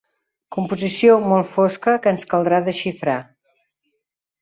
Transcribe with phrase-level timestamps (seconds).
[0.55, 3.21] Composició molt fosca que ens caldrà desxifrar.